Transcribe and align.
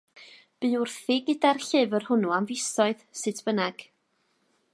Bu 0.63 0.69
wrthi 0.83 1.17
gyda'r 1.27 1.61
llyfr 1.67 2.07
hwnnw 2.09 2.35
am 2.39 2.49
fisoedd, 2.53 3.05
sut 3.23 3.45
bynnag. 3.49 3.87